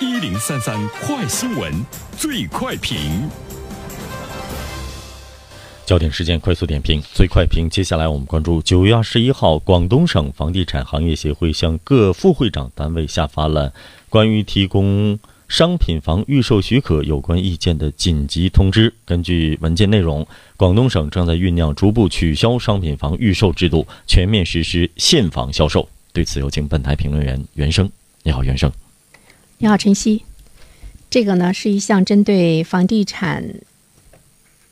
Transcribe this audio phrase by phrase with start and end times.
[0.00, 1.72] 一零三三快新闻，
[2.16, 3.28] 最快评。
[5.84, 7.68] 焦点事件快速点评，最快评。
[7.68, 13.74] 接下来我们关注九月二十一号，广东省房地产行业协会向各副会长单位下发了
[14.08, 18.94] 关于提供商品房预售许可有关意见的紧急通知。
[19.04, 20.24] 根据文件内容，
[20.56, 25.88] 广东省正在酝酿逐步取消商品房预售制度，全面实施现房销售。
[26.12, 27.90] 对此，有请本台评论员袁生。
[28.22, 28.70] 你好，袁生。
[29.60, 30.22] 你好，晨曦。
[31.10, 33.42] 这个呢是一项针对房地产，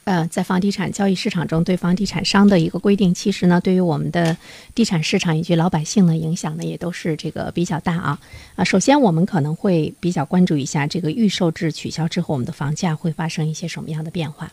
[0.05, 3.13] 呃，在房地产交易市场中对房地产商的一个规定。
[3.13, 4.37] 其实呢，对于我们的
[4.77, 8.21] 地产市场以及老百姓的影响呢，也都是这个比较大啊。
[8.55, 14.49] 啊，首先我们可能会比较关注一下这个预售制取消之后，我们的房价会发生一些什么样的变化。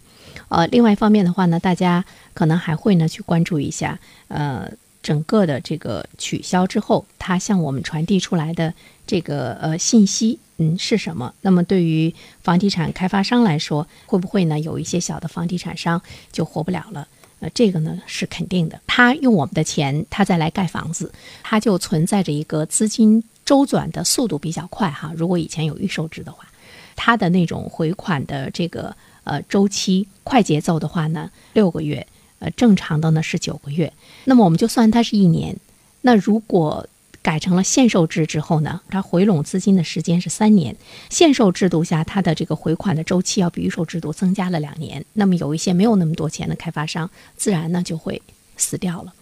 [0.50, 2.04] 呃，另外一方面的话呢，大家
[2.34, 4.72] 可能还会呢去关注一下，呃。
[5.03, 8.73] 整个的这个取消之后，它向我们传递出来的
[9.05, 11.34] 这个呃信息，嗯是什么？
[11.41, 17.05] 那么对于房地产开发商来说，会不会呢有一些小的房地产商就活不了了？
[17.41, 18.80] 呃，这个呢是肯定的。
[18.88, 21.11] 他用我们的钱，他再来盖房子，
[21.44, 25.11] 他就存在着一个资金周转的速度比较快哈。
[25.17, 26.47] 如果以前有预售制的话，
[26.95, 32.08] 他的那种回款的这个呃周期快节奏的话呢，六个月。
[32.44, 33.94] 呃，正常的呢是九个月，
[34.25, 35.55] 那么我们就算它是一年。
[36.02, 36.85] 那如果
[37.22, 40.75] 改成了限售制之后呢，它回笼资金的时间是三年。
[41.09, 45.05] 限售制度下，它的这个回款的周期要比预售制度增加了两年。
[45.13, 48.22] 那么有一些没有那么多钱的开发商，自然呢就会
[48.57, 49.13] 死掉了。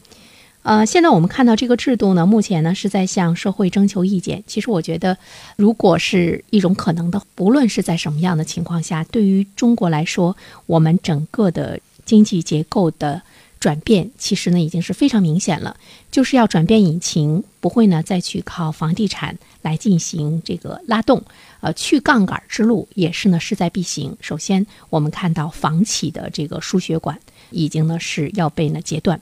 [0.63, 4.43] 呃，现在我们看到这个制度呢，目前呢是在向社会征求意见。
[4.47, 5.15] 其实我觉得，
[5.55, 10.35] 如果是一种可能的，不论是在什么样的情况下，对于中国来说，
[10.65, 11.79] 我们整个的。
[12.11, 13.21] 经济结构的
[13.57, 15.77] 转变，其实呢已经是非常明显了，
[16.11, 21.23] 就是要转变引擎，不会呢再去靠房地产来进行这个拉动，
[21.61, 24.17] 呃，去杠杆之路也是呢势在必行。
[24.19, 27.17] 首先，我们看到房企的这个输血管
[27.49, 29.21] 已经呢是要被呢截断，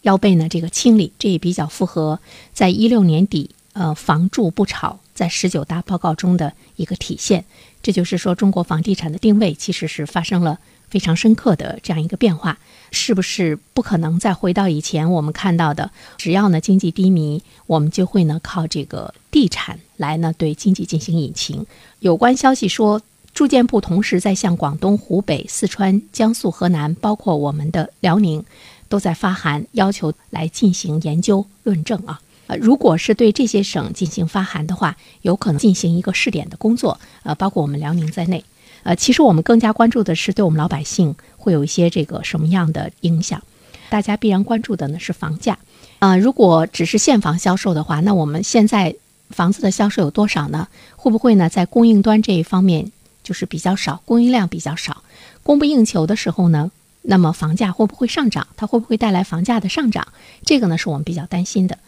[0.00, 2.18] 要被呢这个清理，这也比较符合
[2.54, 7.44] 在一六年底呃房住不炒在十九大报告中的一个体现。
[7.82, 10.58] 这就是说，中国房地产的定位其实是发生了。
[10.92, 12.58] 非常深刻的这样一个变化，
[12.90, 15.90] 是不是不可能再回到以前我们看到的？
[16.18, 21.64] 只要呢经济低迷，我们就会呢靠这个地产来呢对经济进行引擎。
[22.00, 23.00] 有关消息说，
[23.32, 28.44] 住建部同时在向广东、湖北、四川、江苏、河南，包括我们的辽宁，
[28.90, 32.20] 都在发函要求来进行研究论证啊。
[32.48, 38.44] 呃，如果是对这些省进行发函的话，有可能进行一个试点的工作，呃，包括我们辽宁在内。
[38.82, 43.42] 呃，其实我们更加关注的是对我们老百姓会有一些这个什么样的影响？
[43.88, 45.58] 大家必然关注的呢是房价。
[45.98, 48.94] 啊，如果只是现房销售的话，那我们现在
[49.30, 50.66] 房子的销售有多少呢？
[50.96, 52.90] 会不会呢在供应端这一方面
[53.22, 55.04] 就是比较少，供应量比较少，
[55.42, 56.72] 供不应求的时候呢，
[57.02, 58.48] 那么房价会不会上涨？
[58.56, 60.08] 它会不会带来房价的上涨？
[60.44, 61.78] 这个呢是我们比较担心的。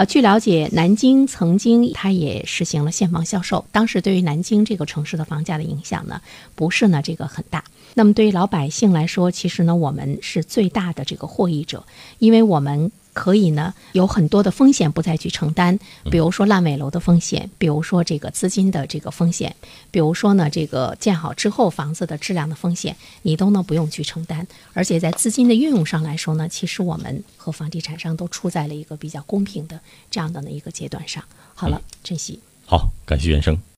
[0.00, 6.22] 呃，据了解，南京曾经它也实行了现房销售，当时对于南京这个城市的房价的影响呢，
[6.54, 7.62] 不是呢这个很大。
[7.92, 11.84] 那么对于老百姓来说，其实呢我们是最大的这个获益者，
[12.18, 12.90] 因为我们。
[13.12, 15.78] 可以呢，有很多的风险不再去承担，
[16.10, 19.54] 比如说烂尾楼的风险，比如说这个资金的这个风险，
[19.90, 24.46] 比如说呢这个建好之后房子的质量的风险，你都呢不用去承担。
[24.72, 29.78] 而且在资金的运用上来说呢，其实我们和房地产商都处在了一个比较公平的
[30.10, 31.22] 这样的呢一个阶段上。
[31.54, 32.40] 好了，珍惜。
[32.64, 33.60] 好，感谢原生。